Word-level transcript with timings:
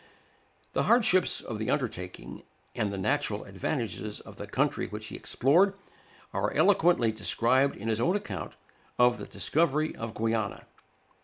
The 0.73 0.85
hardships 0.89 1.41
of 1.41 1.59
the 1.59 1.69
undertaking, 1.69 2.41
and 2.73 2.91
the 2.91 2.97
natural 2.97 3.43
advantages 3.43 4.19
of 4.19 4.37
the 4.37 4.47
country 4.47 4.87
which 4.87 5.05
he 5.09 5.15
explored, 5.15 5.75
are 6.33 6.51
eloquently 6.53 7.11
described 7.11 7.75
in 7.75 7.87
his 7.87 8.01
own 8.01 8.15
account 8.15 8.53
of 8.97 9.19
the 9.19 9.27
"Discovery 9.27 9.95
of 9.95 10.15
Guiana." 10.15 10.63